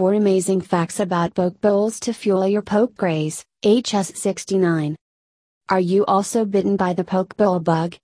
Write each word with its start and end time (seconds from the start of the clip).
4 0.00 0.14
amazing 0.14 0.62
facts 0.62 0.98
about 0.98 1.34
poke 1.34 1.60
bowls 1.60 2.00
to 2.00 2.14
fuel 2.14 2.48
your 2.48 2.62
poke 2.62 2.96
craze, 2.96 3.44
HS69. 3.62 4.94
Are 5.68 5.78
you 5.78 6.06
also 6.06 6.46
bitten 6.46 6.78
by 6.78 6.94
the 6.94 7.04
poke 7.04 7.36
bowl 7.36 7.60
bug? 7.60 7.96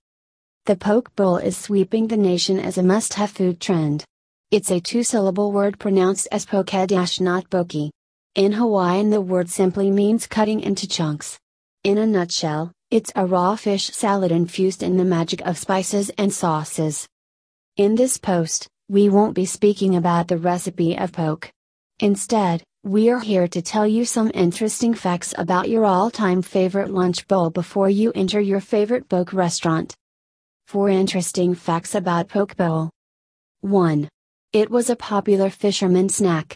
The 0.67 0.75
poke 0.75 1.15
bowl 1.15 1.37
is 1.37 1.57
sweeping 1.57 2.07
the 2.07 2.15
nation 2.15 2.59
as 2.59 2.77
a 2.77 2.83
must 2.83 3.15
have 3.15 3.31
food 3.31 3.59
trend. 3.59 4.05
It's 4.51 4.69
a 4.69 4.79
two 4.79 5.01
syllable 5.01 5.51
word 5.51 5.79
pronounced 5.79 6.27
as 6.31 6.45
poke 6.45 6.69
dash 6.85 7.19
not 7.19 7.49
pokey. 7.49 7.89
In 8.35 8.51
Hawaiian, 8.51 9.09
the 9.09 9.19
word 9.19 9.49
simply 9.49 9.89
means 9.89 10.27
cutting 10.27 10.59
into 10.59 10.87
chunks. 10.87 11.39
In 11.83 11.97
a 11.97 12.05
nutshell, 12.05 12.71
it's 12.91 13.11
a 13.15 13.25
raw 13.25 13.55
fish 13.55 13.87
salad 13.87 14.31
infused 14.31 14.83
in 14.83 14.97
the 14.97 15.03
magic 15.03 15.41
of 15.47 15.57
spices 15.57 16.11
and 16.19 16.31
sauces. 16.31 17.07
In 17.75 17.95
this 17.95 18.19
post, 18.19 18.67
we 18.87 19.09
won't 19.09 19.33
be 19.33 19.45
speaking 19.45 19.95
about 19.95 20.27
the 20.27 20.37
recipe 20.37 20.95
of 20.95 21.11
poke. 21.11 21.51
Instead, 21.99 22.61
we 22.83 23.09
are 23.09 23.19
here 23.19 23.47
to 23.47 23.59
tell 23.59 23.87
you 23.87 24.05
some 24.05 24.29
interesting 24.35 24.93
facts 24.93 25.33
about 25.35 25.67
your 25.67 25.83
all 25.83 26.11
time 26.11 26.43
favorite 26.43 26.91
lunch 26.91 27.27
bowl 27.27 27.49
before 27.49 27.89
you 27.89 28.11
enter 28.13 28.39
your 28.39 28.59
favorite 28.59 29.09
poke 29.09 29.33
restaurant. 29.33 29.95
4 30.67 30.89
interesting 30.89 31.55
facts 31.55 31.95
about 31.95 32.27
poke 32.27 32.55
bowl. 32.55 32.91
1. 33.61 34.07
It 34.53 34.69
was 34.69 34.91
a 34.91 34.95
popular 34.95 35.49
fisherman 35.49 36.07
snack. 36.07 36.55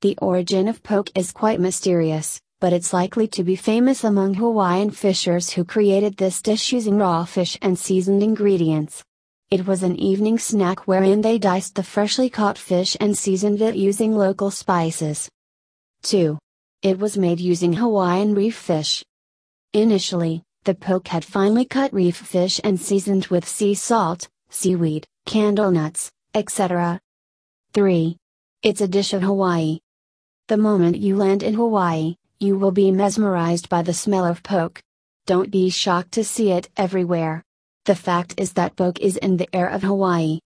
The 0.00 0.18
origin 0.20 0.66
of 0.66 0.82
poke 0.82 1.10
is 1.14 1.30
quite 1.30 1.60
mysterious, 1.60 2.40
but 2.58 2.72
it's 2.72 2.92
likely 2.92 3.28
to 3.28 3.44
be 3.44 3.54
famous 3.54 4.02
among 4.02 4.34
Hawaiian 4.34 4.90
fishers 4.90 5.50
who 5.50 5.64
created 5.64 6.16
this 6.16 6.42
dish 6.42 6.72
using 6.72 6.98
raw 6.98 7.24
fish 7.24 7.56
and 7.62 7.78
seasoned 7.78 8.24
ingredients. 8.24 9.04
It 9.50 9.66
was 9.66 9.82
an 9.82 9.96
evening 9.96 10.38
snack 10.38 10.88
wherein 10.88 11.20
they 11.20 11.38
diced 11.38 11.74
the 11.74 11.82
freshly 11.82 12.30
caught 12.30 12.58
fish 12.58 12.96
and 12.98 13.16
seasoned 13.16 13.60
it 13.60 13.76
using 13.76 14.16
local 14.16 14.50
spices. 14.50 15.28
2. 16.02 16.38
It 16.82 16.98
was 16.98 17.16
made 17.16 17.40
using 17.40 17.74
Hawaiian 17.74 18.34
reef 18.34 18.56
fish. 18.56 19.04
Initially, 19.72 20.42
the 20.64 20.74
poke 20.74 21.08
had 21.08 21.24
finely 21.24 21.66
cut 21.66 21.92
reef 21.92 22.16
fish 22.16 22.60
and 22.64 22.80
seasoned 22.80 23.26
with 23.26 23.46
sea 23.46 23.74
salt, 23.74 24.28
seaweed, 24.48 25.06
candle 25.26 25.70
nuts, 25.70 26.10
etc. 26.32 26.98
3. 27.74 28.16
It's 28.62 28.80
a 28.80 28.88
dish 28.88 29.12
of 29.12 29.22
Hawaii. 29.22 29.78
The 30.48 30.56
moment 30.56 30.96
you 30.96 31.16
land 31.16 31.42
in 31.42 31.54
Hawaii, 31.54 32.16
you 32.40 32.58
will 32.58 32.72
be 32.72 32.90
mesmerized 32.90 33.68
by 33.68 33.82
the 33.82 33.94
smell 33.94 34.24
of 34.24 34.42
poke. 34.42 34.82
Don't 35.26 35.50
be 35.50 35.70
shocked 35.70 36.12
to 36.12 36.24
see 36.24 36.50
it 36.50 36.70
everywhere. 36.76 37.42
The 37.84 37.94
fact 37.94 38.34
is 38.38 38.54
that 38.54 38.76
poke 38.76 39.00
is 39.00 39.18
in 39.18 39.36
the 39.36 39.54
air 39.54 39.68
of 39.68 39.82
Hawaii. 39.82 40.38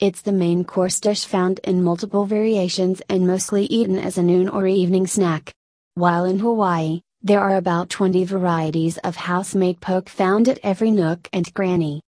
It's 0.00 0.22
the 0.22 0.32
main 0.32 0.64
course 0.64 0.98
dish 0.98 1.24
found 1.24 1.60
in 1.60 1.84
multiple 1.84 2.26
variations 2.26 3.00
and 3.08 3.24
mostly 3.24 3.66
eaten 3.66 3.96
as 3.96 4.18
a 4.18 4.24
noon 4.24 4.48
or 4.48 4.66
evening 4.66 5.06
snack. 5.06 5.54
While 5.94 6.24
in 6.24 6.40
Hawaii, 6.40 7.02
there 7.22 7.38
are 7.38 7.56
about 7.58 7.90
20 7.90 8.24
varieties 8.24 8.98
of 8.98 9.14
house-made 9.14 9.80
poke 9.80 10.08
found 10.08 10.48
at 10.48 10.58
every 10.64 10.90
nook 10.90 11.28
and 11.32 11.54
cranny. 11.54 12.00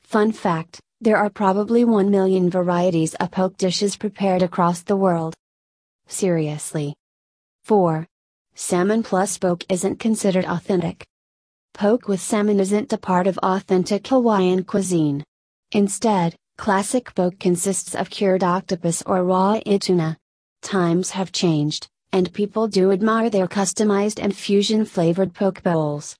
Fun 0.00 0.32
fact, 0.32 0.80
there 1.02 1.18
are 1.18 1.28
probably 1.28 1.84
1 1.84 2.10
million 2.10 2.48
varieties 2.48 3.14
of 3.16 3.30
poke 3.30 3.58
dishes 3.58 3.98
prepared 3.98 4.40
across 4.40 4.80
the 4.80 4.96
world. 4.96 5.34
Seriously. 6.06 6.94
4. 7.64 8.06
Salmon 8.54 9.02
plus 9.02 9.36
poke 9.36 9.64
isn't 9.68 10.00
considered 10.00 10.46
authentic. 10.46 11.06
Poke 11.74 12.08
with 12.08 12.20
salmon 12.20 12.60
isn't 12.60 12.92
a 12.92 12.98
part 12.98 13.26
of 13.26 13.38
authentic 13.38 14.06
Hawaiian 14.06 14.64
cuisine. 14.64 15.24
Instead, 15.72 16.36
classic 16.58 17.14
poke 17.14 17.38
consists 17.38 17.94
of 17.94 18.10
cured 18.10 18.44
octopus 18.44 19.02
or 19.06 19.24
raw 19.24 19.54
ahi 19.54 19.78
tuna. 19.78 20.18
Times 20.62 21.10
have 21.10 21.32
changed, 21.32 21.88
and 22.12 22.32
people 22.34 22.68
do 22.68 22.90
admire 22.92 23.30
their 23.30 23.46
customized 23.48 24.22
and 24.22 24.36
fusion 24.36 24.84
flavored 24.84 25.32
poke 25.32 25.62
bowls. 25.62 26.16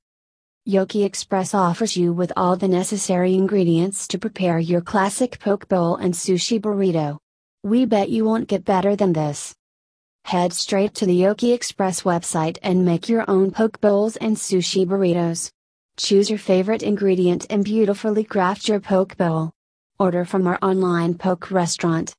Yoki 0.69 1.05
Express 1.05 1.53
offers 1.53 1.97
you 1.97 2.13
with 2.13 2.33
all 2.37 2.57
the 2.57 2.69
necessary 2.69 3.35
ingredients 3.35 4.07
to 4.09 4.19
prepare 4.19 4.59
your 4.59 4.81
classic 4.81 5.39
poke 5.41 5.69
bowl 5.69 5.97
and 5.97 6.15
sushi 6.15 6.61
burrito. 6.61 7.19
We 7.63 7.85
bet 7.85 8.09
you 8.09 8.25
won't 8.25 8.49
get 8.49 8.65
better 8.65 8.97
than 8.97 9.13
this. 9.13 9.55
Head 10.25 10.53
straight 10.53 10.95
to 10.95 11.07
the 11.07 11.21
Yoki 11.21 11.53
Express 11.53 12.03
website 12.03 12.59
and 12.63 12.85
make 12.85 13.09
your 13.09 13.29
own 13.29 13.51
poke 13.51 13.81
bowls 13.81 14.17
and 14.17 14.37
sushi 14.37 14.87
burritos. 14.87 15.51
Choose 15.97 16.31
your 16.31 16.39
favorite 16.39 16.83
ingredient 16.83 17.47
and 17.51 17.65
beautifully 17.65 18.25
craft 18.25 18.69
your 18.69 18.81
poke 18.81 19.17
bowl. 19.17 19.51
Order 19.99 20.25
from 20.25 20.47
our 20.47 20.59
online 20.63 21.15
poke 21.19 21.51
restaurant. 21.51 22.09